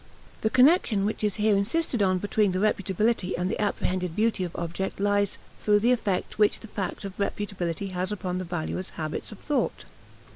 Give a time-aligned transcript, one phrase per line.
[0.41, 4.55] The connection which is here insisted on between the reputability and the apprehended beauty of
[4.55, 9.31] objects lies through the effect which the fact of reputability has upon the valuer's habits
[9.31, 9.85] of thought.